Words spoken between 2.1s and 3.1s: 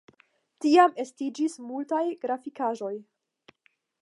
grafikaĵoj.